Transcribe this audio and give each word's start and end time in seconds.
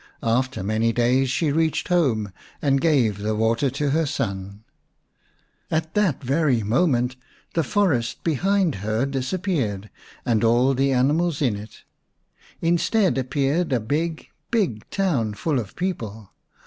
After 0.23 0.63
many 0.63 0.91
days 0.91 1.29
she 1.29 1.51
reached 1.51 1.89
home, 1.89 2.33
and 2.59 2.81
gave 2.81 3.19
the 3.19 3.35
water 3.35 3.69
to 3.69 3.91
her 3.91 4.07
son. 4.07 4.63
At 5.69 5.93
that 5.93 6.23
very 6.23 6.63
moment 6.63 7.15
the 7.53 7.63
forest 7.63 8.23
behind 8.23 8.73
her 8.81 9.05
disappeared, 9.05 9.91
and 10.25 10.43
all 10.43 10.73
the 10.73 10.91
animals 10.91 11.39
in 11.39 11.55
it. 11.55 11.83
Instead 12.61 13.15
appeared 13.19 13.71
a 13.71 13.79
big, 13.79 14.29
big 14.49 14.89
town 14.89 15.35
full 15.35 15.59
of 15.59 15.75
people. 15.75 16.31